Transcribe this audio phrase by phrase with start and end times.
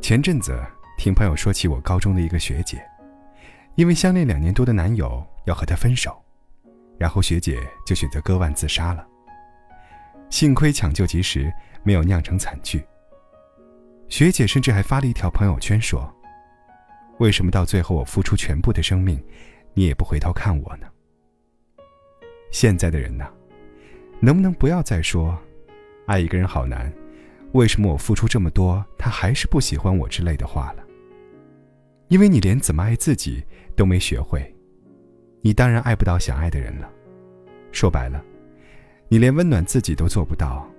[0.00, 0.56] 前阵子
[0.96, 2.80] 听朋友说起我高中的一个学姐，
[3.74, 6.22] 因为相恋两年多的男友要和她分手，
[6.98, 9.04] 然后学姐就选择割腕自杀了。
[10.30, 11.52] 幸亏抢救及时，
[11.82, 12.84] 没有酿成惨剧。
[14.08, 16.08] 学姐甚至还发了一条朋友圈说
[17.18, 19.20] ：“为什么到最后我付出全部的生命，
[19.74, 20.86] 你也不回头看我呢？”
[22.52, 23.26] 现在的人呢，
[24.24, 25.36] 能不能不要再说
[26.06, 26.90] “爱一个人好难”，
[27.54, 30.84] 为什么我付出这么多，他还是不喜欢我之类的话了？
[32.06, 33.42] 因为你连怎么爱自己
[33.74, 34.54] 都没学会，
[35.40, 36.88] 你当然爱不到想爱的人了。
[37.72, 38.24] 说白了，
[39.08, 40.70] 你连温暖自己都做不到，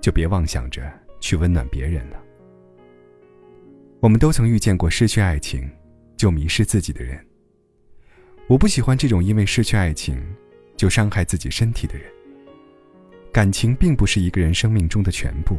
[0.00, 0.88] 就别妄想着
[1.18, 2.22] 去温暖别人了。
[3.98, 5.68] 我们都曾遇见过失去爱情
[6.16, 7.18] 就迷失自己的人。
[8.46, 10.24] 我不喜欢这种因为失去爱情
[10.76, 12.04] 就伤害自己身体的人。
[13.32, 15.56] 感情并不是一个人生命中的全部，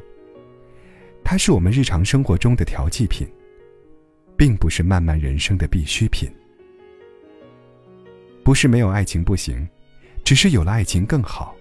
[1.23, 3.27] 它是我们日常生活中的调剂品，
[4.37, 6.29] 并不是漫漫人生的必需品。
[8.43, 9.67] 不是没有爱情不行，
[10.23, 11.55] 只是有了爱情更好。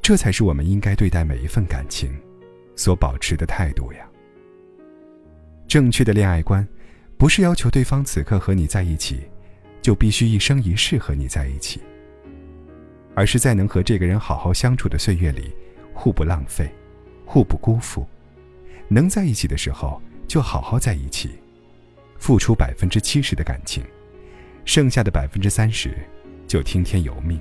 [0.00, 2.16] 这才是我们应该对待每一份感情
[2.76, 4.08] 所保持的态度呀。
[5.66, 6.66] 正确的恋爱观，
[7.16, 9.20] 不是要求对方此刻和你在一起，
[9.82, 11.80] 就必须一生一世和你在一起，
[13.18, 15.52] 而是在能和这个人好好相处的岁月里，
[15.92, 16.72] 互不浪费，
[17.26, 18.06] 互不辜负，
[18.86, 21.30] 能在一起的时候就好好在一起，
[22.16, 23.82] 付出百分之七十的感情，
[24.64, 25.98] 剩下的百分之三十
[26.46, 27.40] 就听天由命。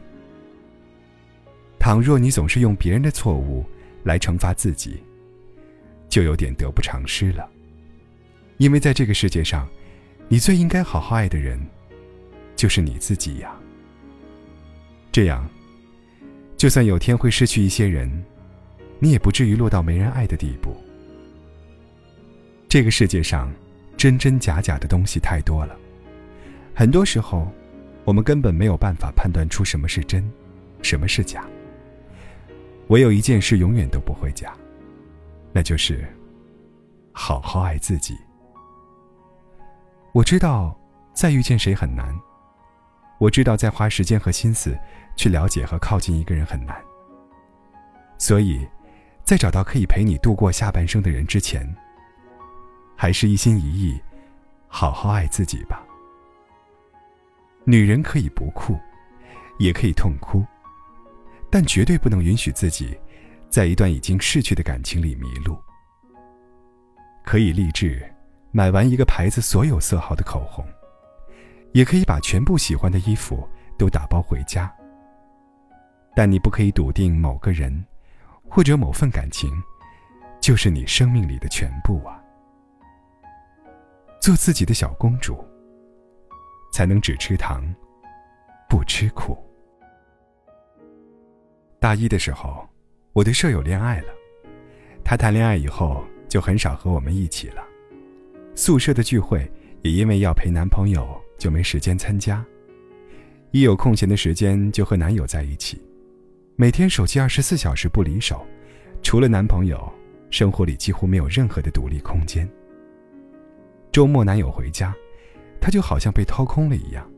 [1.78, 3.64] 倘若你总是用别人的错误
[4.04, 5.04] 来惩罚自己，
[6.10, 7.48] 就有点得不偿失了。
[8.58, 9.70] 因为在这个世界上，
[10.28, 11.64] 你最应该好好爱的人，
[12.56, 13.56] 就是你自己呀。
[15.12, 15.48] 这样，
[16.58, 18.12] 就算有天会失去一些人，
[19.00, 20.76] 你也不至于落到没人爱的地步。
[22.68, 23.54] 这个世界上，
[23.96, 25.78] 真真假假的东西太多了，
[26.74, 27.48] 很多时候，
[28.04, 30.28] 我们根本没有办法判断出什么是真，
[30.82, 31.46] 什么是假。
[32.88, 34.52] 唯有一件事永远都不会假，
[35.54, 36.04] 那就是
[37.12, 38.16] 好好爱自己。
[40.12, 40.76] 我知道，
[41.14, 42.18] 再遇见谁很难。
[43.18, 44.78] 我知道，在花时间和心思
[45.16, 46.76] 去了解和靠近一个人很难。
[48.18, 48.68] 所以，
[49.24, 51.68] 在找到可以陪你度过下半生的人之前，
[52.96, 54.00] 还是一心一意
[54.68, 55.84] 好好爱自己吧。
[57.64, 58.78] 女人可以不哭，
[59.60, 60.46] 也可以痛哭，
[61.50, 62.98] 但绝对不能允许自己
[63.50, 65.58] 在一段已经逝去的感情里迷路。
[67.26, 68.14] 可以励志。
[68.50, 70.66] 买完一个牌子所有色号的口红，
[71.78, 74.76] 也可以把全部喜欢的衣服都打包回家。
[76.16, 77.86] 但你不可以笃定某个人，
[78.50, 79.52] 或者某份感情，
[80.42, 82.20] 就是你生命里的全部啊！
[84.20, 85.46] 做自己的小公主，
[86.74, 87.64] 才能只吃糖，
[88.68, 89.38] 不吃苦。
[91.80, 92.68] 大一的时候，
[93.14, 94.08] 我的舍友恋爱了，
[95.04, 97.64] 她谈恋爱以后就很少和我们一起了。
[98.56, 99.48] 宿舍的聚会
[99.84, 102.44] 也因为要陪男朋友，就没时间参加。
[103.52, 105.82] 一有空闲的时间，就和男友在一起，
[106.56, 108.46] 每天手机二十四小时不离手，
[109.02, 109.92] 除了男朋友，
[110.30, 112.48] 生活里几乎没有任何的独立空间。
[113.92, 114.94] 周末男友回家，
[115.62, 117.10] 她就好像被掏空了一样，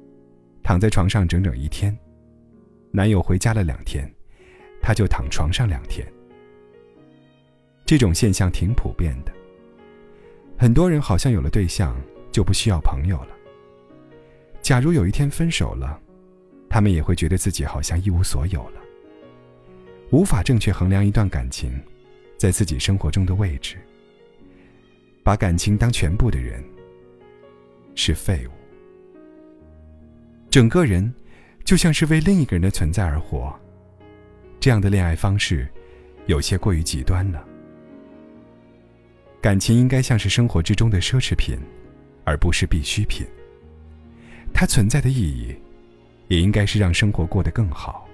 [0.64, 1.98] 躺在床上整整一天。
[2.92, 4.10] 男友回家了两天，
[4.82, 6.08] 她就躺床上两天。
[7.86, 9.34] 这种现象挺普遍的。
[10.58, 12.00] 很多人好像有了对象
[12.32, 13.39] 就不需要朋友了。
[14.62, 16.00] 假如有一天分手了，
[16.70, 18.82] 他们也会觉得自己好像一无所有了。
[20.12, 21.72] 无法正确衡量一段感情
[22.38, 23.78] 在自己生活中的位置。
[25.24, 26.64] 把感情当全部的人
[27.94, 28.52] 是废物。
[30.50, 31.14] 整个人
[31.64, 33.54] 就像是为另一个人的存在而活，
[34.60, 35.68] 这样的恋爱方式
[36.26, 37.46] 有些过于极端了。
[39.40, 41.60] 感情应该像是生活之中的奢侈品，
[42.24, 43.28] 而不是必需品。
[44.54, 45.56] 它存在的意义，
[46.28, 48.08] 也应该是让生活过得更好，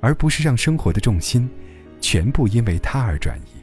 [0.00, 1.48] 而不是让生活的重心
[2.00, 3.60] 全部因为它而转移。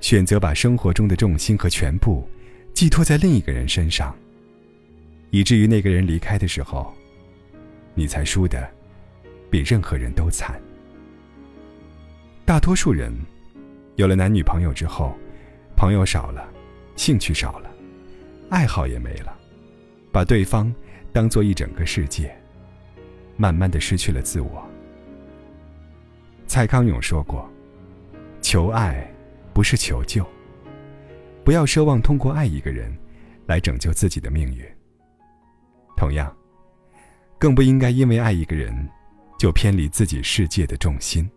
[0.00, 2.28] 选择把生活中的重心和全部
[2.72, 4.14] 寄托在另一个人身上，
[5.30, 6.92] 以至于那个人离开的时候，
[7.94, 8.68] 你才输的
[9.50, 10.60] 比任何人都惨。
[12.44, 13.12] 大多数人。
[13.96, 15.16] 有了男女朋友之后，
[15.74, 16.46] 朋友少了，
[16.96, 17.70] 兴趣少了，
[18.50, 19.35] 爱好也没了，
[20.16, 20.74] 把对方
[21.12, 22.34] 当做一整个世界，
[23.36, 24.66] 慢慢的失去了自我，
[26.46, 27.46] 蔡康永说过
[28.40, 29.06] ：“求爱，
[29.52, 30.26] 不是求救。
[31.44, 32.90] 不要奢望通过爱一个人，
[33.44, 34.64] 来拯救自己的命运。
[35.98, 36.34] 同样，
[37.38, 38.88] 更不应该因为爱一个人，
[39.38, 41.30] 就偏离自己世界的重心。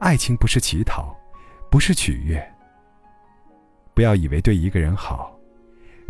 [0.00, 1.18] 爱情不是乞讨，
[1.70, 2.46] 不是取悦。
[3.94, 5.34] 不要以为对一个人好，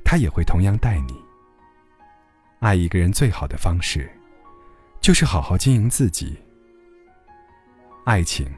[0.04, 1.27] 他也会同样待你。
[2.60, 4.10] 爱一个人最好的方式，
[5.00, 6.36] 就是好好经营自己。”
[8.04, 8.48] 爱情，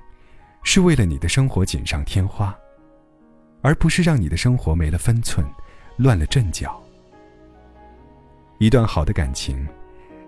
[0.62, 2.56] 是为了你的生活锦上添花，
[3.62, 5.46] 而不是让你的生活没了分寸，
[5.96, 6.80] 乱了阵脚。
[8.58, 9.66] 一段好的感情，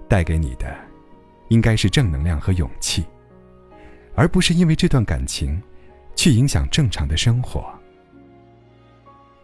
[0.09, 0.75] 带给你的，
[1.49, 3.05] 应该是正能量和勇气，
[4.15, 5.63] 而不是因为这段感情，
[6.15, 7.73] 去影响正常的生活。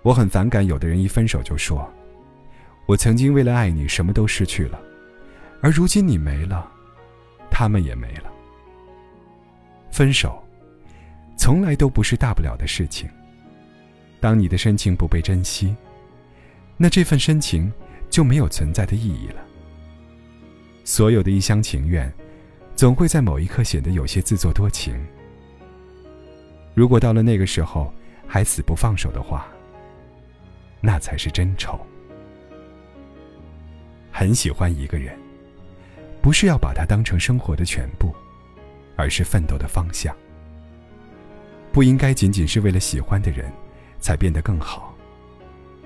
[0.02, 1.88] 我很反感有的人一分手就说
[2.88, 4.80] ：“我曾经为了爱你什么都失去了，
[5.60, 6.66] 而如今你没了，
[7.50, 8.32] 他们也没了。”
[9.92, 10.42] 分手，
[11.36, 13.06] 从来都不是大不了的事情。
[14.20, 15.76] 当你的深情不被珍惜，
[16.78, 17.70] 那这份深情
[18.08, 19.44] 就没有存在的意义了。
[20.82, 22.10] 所有的一厢情愿，
[22.74, 24.98] 总会在某一刻显得有些自作多情。
[26.74, 27.92] 如果到了那个时候
[28.26, 29.46] 还死不放手的话，
[30.80, 31.78] 那才是真丑。
[34.18, 35.16] 很喜欢一个人，
[36.20, 38.12] 不是要把他当成生活的全部。
[38.96, 40.12] 而是奋斗的方向。
[41.70, 43.48] 不应该仅仅是为了喜欢的人，
[44.00, 44.92] 才变得更好。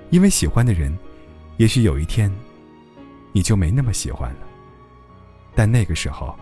[0.09, 0.97] 因为喜欢的人，
[1.57, 2.33] 也许有一天，
[3.31, 4.39] 你就没那么喜欢了。
[5.53, 6.35] 但那个时候，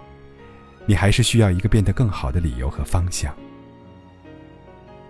[0.85, 3.35] 你还是需要一个变得更好的理由和方向。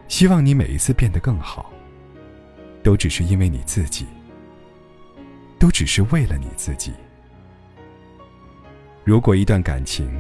[0.07, 1.71] 希望你每一次变得更好，
[2.81, 4.07] 都只是因为你自己，
[5.61, 6.91] 都只是为了你自己。
[9.03, 10.19] 如果一段感情，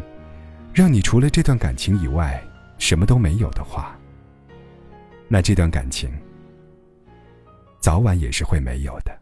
[0.71, 2.39] 让你除了这段感情以外
[2.77, 3.97] 什么都没有的话，
[5.27, 6.11] 那这段感情
[7.79, 9.19] 早晚也是会没有的。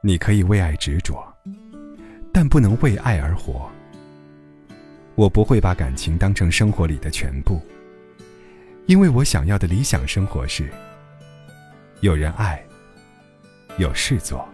[0.00, 1.26] 你可以为爱执着，
[2.32, 3.68] 但不能为爱而活。
[5.16, 7.60] 我不会把感情当成生活里的全部，
[8.86, 10.70] 因为我想要的理想生活是：
[12.00, 12.64] 有人爱，
[13.78, 14.48] 有事做，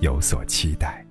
[0.00, 1.05] 有所期待。